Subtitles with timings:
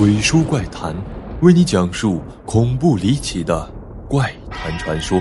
[0.00, 0.96] 鬼叔怪谈，
[1.42, 3.70] 为你讲述恐怖离奇的
[4.08, 5.20] 怪谈传说。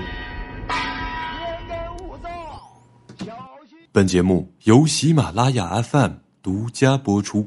[3.92, 7.46] 本节目由喜马拉雅 FM 独家播出。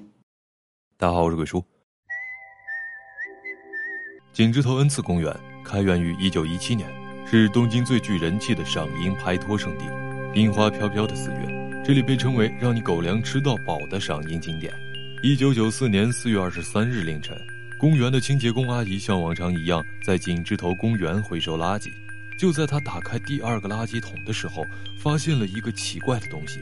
[0.98, 1.64] 大家好，我是鬼叔。
[4.34, 6.86] 景之头恩赐公园开园于一九一七年，
[7.24, 9.86] 是东京最具人气的赏樱拍拖圣地。
[10.38, 14.70] 樱花飘飘的四月，这里被称为让你狗粮吃到饱的赏樱景点。
[15.24, 17.40] 一九九四年四月二十三日凌晨，
[17.78, 21.92] 公园的清洁工阿姨像往常一样在景芝头公园回收垃圾。
[22.36, 24.66] 就在她打开第二个垃圾桶的时候，
[24.98, 26.58] 发现了一个奇怪的东西，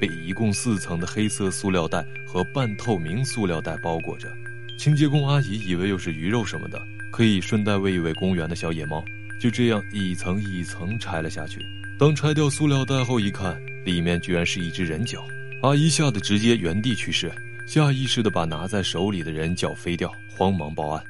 [0.00, 4.32] 被一共四层的黑色塑料袋和半透明塑料袋包裹着。
[4.78, 9.04] 清洁工阿姨以为又是鱼肉什么的，可以顺带喂一喂公园的小野猫。
[9.40, 11.60] 就这样一层一层拆了下去。
[11.98, 15.26] 当拆掉塑料袋后一看，里面居然是一只人脚。
[15.62, 17.28] 阿姨吓得直接原地去世。
[17.66, 21.02] 下意识地把拿在手里的人脚飞掉，慌忙报案。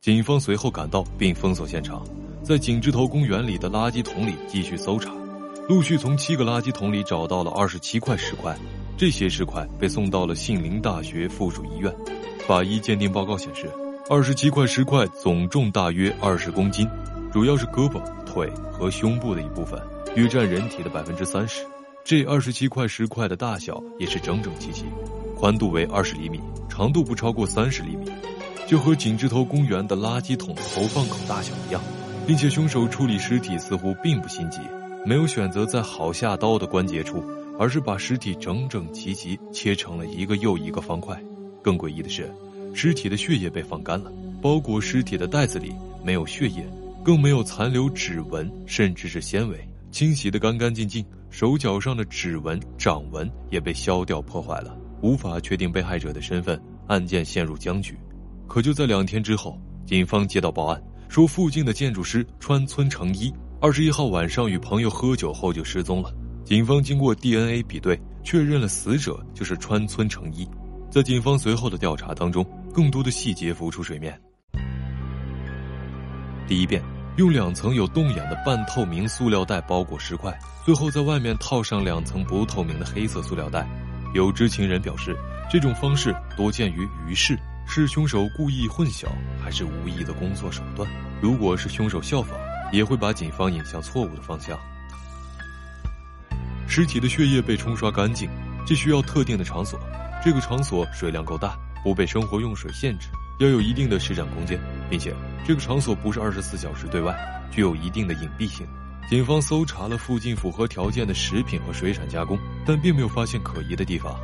[0.00, 2.04] 警方随后赶到并封锁现场，
[2.42, 5.12] 在景之头公园里的垃圾桶里继续搜查，
[5.68, 8.56] 陆续从七个垃圾桶里找到了二十七块石块，
[8.96, 11.94] 这些石块被送到了杏林大学附属医院。
[12.46, 13.70] 法医鉴定报告显示，
[14.08, 16.88] 二十七块石块总重大约二十公斤，
[17.30, 19.78] 主要是胳膊、腿和胸部的一部分，
[20.16, 21.62] 约占人体的百分之三十。
[22.02, 24.86] 这二十七块石块的大小也是整整齐齐。
[25.38, 28.10] 宽度为二十厘米，长度不超过三十厘米，
[28.66, 31.80] 就和景之头公园的垃圾桶投放口大小一样，
[32.26, 34.58] 并且凶手处理尸体似乎并不心急，
[35.06, 37.24] 没有选择在好下刀的关节处，
[37.56, 41.16] 而是把尸体整整齐齐切成了一个又一个方块。
[41.62, 42.28] 更诡异的是，
[42.74, 44.10] 尸体的血液被放干了，
[44.42, 45.72] 包裹尸体的袋子里
[46.02, 46.68] 没有血液，
[47.04, 49.56] 更没有残留指纹，甚至是纤维，
[49.92, 54.76] 清洗的干干净净，手脚上的指纹、掌纹也被削掉破坏了。
[55.00, 57.96] 无法确定被害者的身份，案件陷入僵局。
[58.46, 66.12] 可就在两天之后，警方接到报案，说附近的建筑师川村诚一二十一号晚上与朋友喝酒后就失踪了。
[66.44, 70.48] 警方经过 DNA 比对，确认了死者就是川村诚一。
[70.90, 74.18] 在警方随后的调查当中，更多的细节浮出水面。
[76.46, 76.82] 第一遍，
[77.18, 83.68] 用两层有洞眼的半透明塑料袋包裹尸块，最后在外面套上两层不透明的黑色塑料袋。
[84.14, 85.16] 有知情人表示，
[85.50, 89.06] 这种方式多见于鱼市，是凶手故意混淆，
[89.42, 90.88] 还是无意的工作手段？
[91.20, 92.38] 如果是凶手效仿，
[92.72, 94.58] 也会把警方引向错误的方向。
[96.66, 98.28] 尸体的血液被冲刷干净，
[98.66, 99.78] 这需要特定的场所，
[100.24, 103.08] 这个场所水量够大，不被生活用水限制，
[103.40, 104.58] 要有一定的施展空间，
[104.88, 105.14] 并且
[105.46, 107.14] 这个场所不是二十四小时对外，
[107.50, 108.66] 具有一定的隐蔽性。
[109.08, 114.14] 警方搜查了附近符合条件的食品和水产加工，但并没有发现可疑的地方。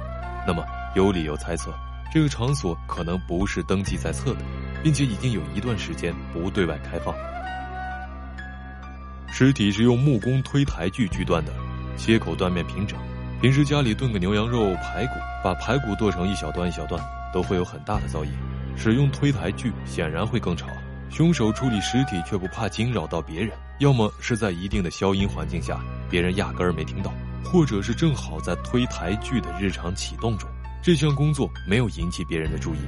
[0.47, 0.63] 那么，
[0.95, 1.73] 有理由猜测，
[2.13, 4.41] 这个场所可能不是登记在册的，
[4.83, 7.15] 并且已经有一段时间不对外开放。
[9.33, 11.53] 尸体是用木工推台锯锯断的，
[11.97, 12.99] 切口断面平整。
[13.41, 17.03] 平时家里炖个牛羊肉排骨，把排骨剁成一小段一小段，
[17.33, 18.31] 都会有很大的噪音。
[18.77, 20.67] 使用推台锯显然会更吵。
[21.09, 23.51] 凶手处理尸体却不怕惊扰到别人。
[23.79, 27.13] 要么是在一定的消音环境下，别人压根儿没听到，
[27.45, 30.49] 或者是正好在推台锯的日常启动中，
[30.83, 32.79] 这项工作没有引起别人的注意。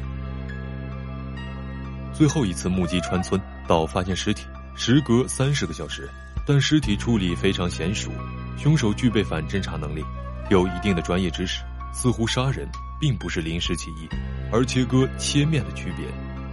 [2.13, 6.09] 最后一次目击川村到发现尸体，时隔三十个小时，
[6.47, 8.11] 但尸体处理非常娴熟，
[8.57, 10.05] 凶手具备反侦查能力，
[10.51, 12.69] 有一定的专业知识，似乎杀人
[13.01, 14.09] 并不是临时起意，
[14.53, 16.07] 而切割切面的区别，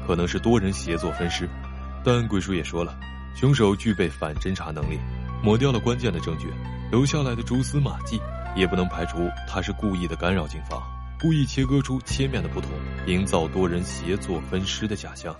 [0.08, 1.48] 可能是多人协作分尸。
[2.04, 2.98] 但鬼叔也说了。
[3.36, 5.00] 凶手具备反侦查能力，
[5.44, 6.48] 抹掉了关键的证据，
[6.92, 8.20] 留下来的蛛丝马迹
[8.56, 10.82] 也不能排除他是故意的干扰警方，
[11.20, 12.70] 故意切割出切面的不同，
[13.08, 15.36] 营造多人协作分尸的假象。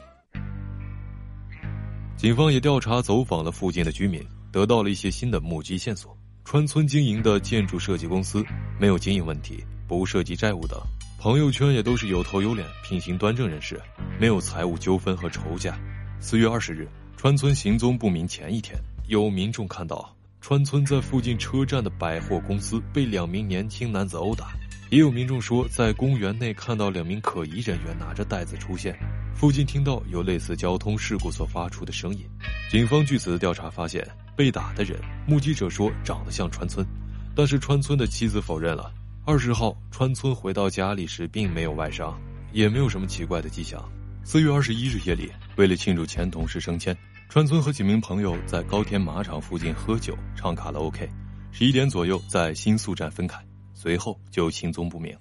[2.18, 6.18] 警方也调查走访了附近的居民，得到了一些新的目击线索。
[6.46, 8.44] 川村经营的建筑设计公司
[8.80, 10.80] 没有经营问题，不涉及债务等，
[11.20, 13.80] 朋友圈也都是有头有脸、品行端正人士，
[14.20, 15.78] 没有财务纠纷和仇家。
[16.20, 16.88] 四月二十日。
[17.18, 18.78] 川村行踪不明前一天，
[19.08, 24.52] 有民众看到川村在附近车站的百货公司被两名年轻男子殴打，
[24.90, 28.94] 也有民众说在公园内看到两名可疑人员拿着袋子出现，
[29.34, 32.26] 附近听到有类似交通事故所发出的声音。
[32.70, 34.06] 警方据此调查发现，
[34.36, 36.86] 被打的人目击者说长得像川村，
[37.34, 38.92] 但是川村的妻子否认了。
[39.26, 42.20] 二十号川村回到家里时并没有外伤，
[42.52, 43.82] 也没有什么奇怪的迹象。
[44.26, 46.96] 四月二十一日夜里，为了庆祝前同事升迁。
[47.30, 51.10] 川村和几名朋友在高田马场附近喝酒唱卡拉 OK，
[51.52, 55.18] 十一点左右在新宿站分开，随后就行踪不明。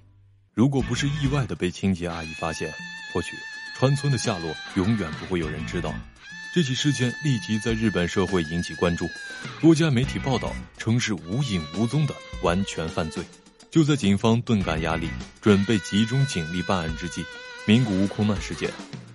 [0.52, 2.70] 如果不是意外的被清洁阿姨发现，
[3.14, 3.34] 或许
[3.78, 5.94] 川村的下落永远不会有人知道。
[6.54, 9.08] 这起事件立即在日本社会引起关注，
[9.58, 13.24] 多家媒体报道称是无影无踪的完全犯罪。
[13.70, 15.08] 就在警方顿感压力，
[15.40, 17.24] 准备集中警力办案之际，
[17.66, 18.70] 名古屋空难事件、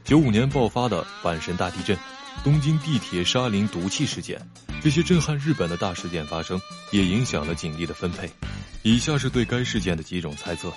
[0.07, 1.97] 九五年爆发的阪神大地震、
[2.41, 4.41] 东京地铁沙林毒气事件，
[4.81, 6.57] 这些震撼日本的大事件发生，
[6.91, 8.31] 也影响了警力的分配。
[8.83, 10.71] 以下是对该事件的几种猜测：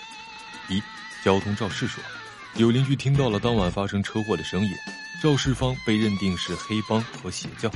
[0.68, 0.82] 一、
[1.24, 2.02] 交通肇事说，
[2.56, 4.70] 有邻居听到了当晚发生车祸的声音。
[5.22, 7.70] 肇事方被认定是黑帮和邪教，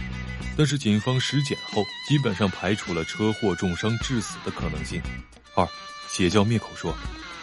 [0.56, 5.01] 但是警方尸检后基本上排除了车祸重伤致死的可能性。
[5.55, 5.65] 二，
[6.11, 6.93] 邪教灭口说，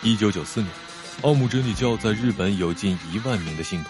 [0.03, 0.69] 一九九四年，
[1.23, 3.89] 奥姆真理教在日本有近一万名的信徒。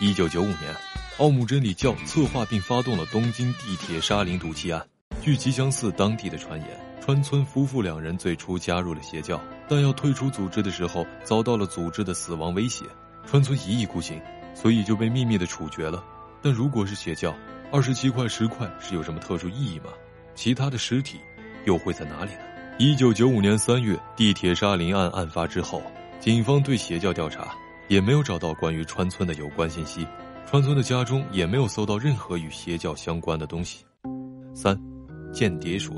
[0.00, 0.74] 一九九五年，
[1.18, 4.82] 奥姆真理教策划并发动了东京地铁沙林毒气案。
[5.20, 6.68] 据吉祥寺当地的传言，
[7.04, 9.38] 川村夫妇两人最初加入了邪教，
[9.68, 12.86] 但要退出组织的时候遭到了组织的死亡威胁，
[13.26, 14.18] 川村一意孤行。
[14.54, 16.02] 所以就被秘密的处决了。
[16.40, 17.36] 但如果是邪教，
[17.70, 19.90] 二十七块石块是有什么特殊意义吗？
[20.34, 21.18] 其他的尸体
[21.66, 22.38] 又会在哪里呢？
[22.78, 25.82] 一九九五年三月，地铁沙林案案发之后，
[26.24, 27.54] 警方对邪教调查，
[27.86, 30.06] 也没有找到关于川村的有关信息。
[30.46, 33.84] 川村的家中也没有搜到任何与邪教相关的东西。
[34.54, 34.74] 三，
[35.34, 35.94] 间谍说，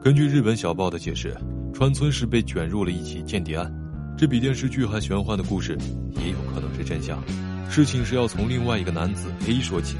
[0.00, 1.36] 根据日本小报的解释，
[1.74, 3.68] 川村是被卷入了一起间谍案。
[4.16, 5.76] 这比电视剧还玄幻的故事，
[6.20, 7.20] 也有可能是真相。
[7.68, 9.96] 事情是要从另外一个男子 A 说起。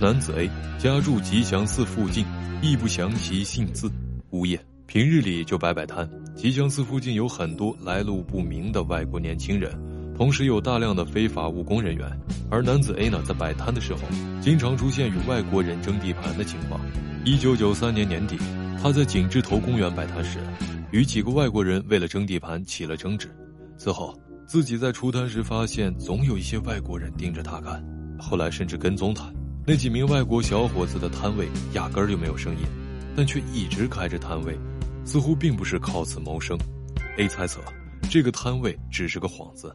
[0.00, 0.48] 男子 A
[0.78, 2.24] 家住吉祥寺附近，
[2.62, 3.90] 亦不详其姓字，
[4.30, 6.10] 无业，平日里就摆摆摊。
[6.34, 9.72] 吉祥寺附近有很多来路不明的外国年轻人，
[10.16, 12.10] 同时有大量的非法务工人员。
[12.50, 14.00] 而男子 A 呢，在摆摊的时候，
[14.40, 16.80] 经常出现与外国人争地盘的情况。
[17.24, 18.36] 一九九三年年底，
[18.82, 20.40] 他在景芝头公园摆摊时，
[20.90, 23.30] 与几个外国人为了争地盘起了争执。
[23.78, 24.12] 此后。
[24.44, 27.80] 自己在出摊时发现，总有一些外国人盯着他看，
[28.18, 29.32] 后来甚至跟踪他。
[29.64, 32.64] 那几名外国小伙子的摊位压根儿就没有生意，
[33.14, 34.58] 但却一直开着摊位，
[35.10, 36.56] 似乎并不是靠此谋生。
[37.18, 37.60] A 猜测，
[38.08, 39.74] 这个摊位只是个幌子，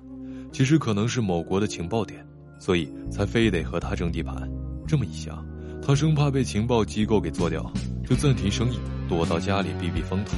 [0.54, 2.26] 其实可能是某国的情报点，
[2.58, 4.50] 所以才非得和他争地盘。
[4.88, 5.46] 这么一想，
[5.86, 7.70] 他生怕被情报机构给做掉，
[8.08, 8.80] 就暂停生意，
[9.10, 10.38] 躲到家里避避风头。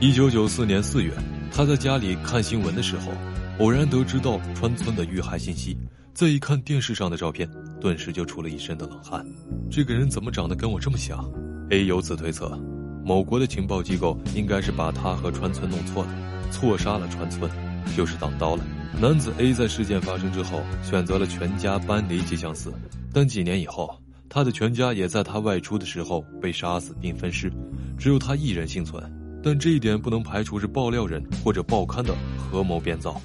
[0.00, 1.12] 一九九四年四月，
[1.52, 3.12] 他在家里看新闻的时候。
[3.58, 5.76] 偶然得知到川村的遇害信息，
[6.14, 7.46] 再一看电视上的照片，
[7.78, 9.22] 顿时就出了一身的冷汗。
[9.70, 11.30] 这个人怎么长得跟我这么像
[11.68, 12.58] ？A 由此推测，
[13.10, 17.50] 某国的情报机构应该是把他和川村弄错了，错杀了川村，
[17.96, 18.64] 就是挡刀了。
[19.00, 22.72] 男子 A 在事件发生之后，选择了全家搬离吉祥寺，
[23.12, 27.52] 但几年以后，他的全家也在他外出的时候被杀死并分尸，
[27.98, 29.02] 只有他一人幸存。
[29.42, 33.20] 但这一点不能排除是爆料人或者报刊的合谋编造。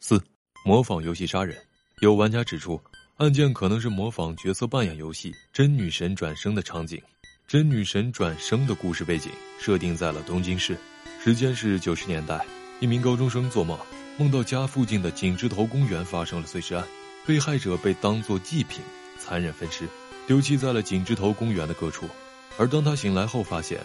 [0.00, 0.20] 四，
[0.66, 1.56] 模仿游戏杀人。
[2.00, 2.78] 有玩家指出，
[3.16, 6.98] 案件可能是模仿角色扮演游戏《真女神转生》的场景。
[7.46, 9.30] 《真女神转生》的故事背景
[9.60, 10.76] 设定在了东京市，
[11.22, 12.44] 时间是九十年代。
[12.80, 13.78] 一名高中生做梦，
[14.18, 16.82] 梦到家附近的景之头公园发生了碎尸案，
[17.26, 18.80] 被害者被当作祭品
[19.18, 19.86] 残忍分尸，
[20.26, 22.08] 丢弃在了景之头公园的各处。
[22.56, 23.78] 而当他醒来后，发现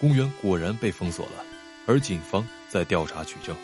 [0.00, 1.44] 公园果然被封锁了，
[1.86, 3.54] 而警方在调查取证。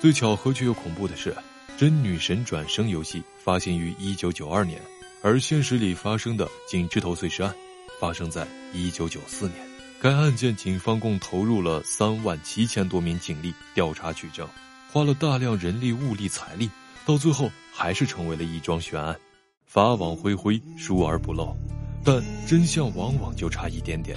[0.00, 1.30] 最巧合却又恐怖的是，
[1.78, 4.82] 《真女神转生》游戏发行于一九九二年，
[5.22, 7.54] 而现实里发生的景之头碎尸案，
[7.98, 9.56] 发生在一九九四年。
[10.00, 14.46] 该案件警方共投入了三万七千多名警力调查取证，
[14.92, 16.70] 花了大量人力、物力、财力，
[17.04, 19.18] 到最后还是成为了一桩悬案。
[19.66, 21.56] 法网恢恢，疏而不漏，
[22.04, 24.16] 但真相往往就差一点点。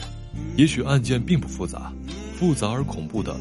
[0.55, 1.91] 也许案件并不复杂，
[2.37, 3.35] 复杂而恐怖的，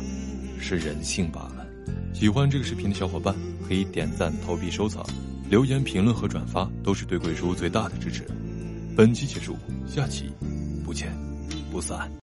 [0.58, 1.66] 是人性罢了。
[2.14, 3.34] 喜欢这个视频的小伙伴
[3.68, 5.06] 可以点赞、投币、收藏、
[5.48, 8.26] 留言、评论和转发，都是对鬼叔最大的支持。
[9.00, 10.30] 本期结束，下期
[10.84, 11.08] 不见
[11.72, 12.12] 不散。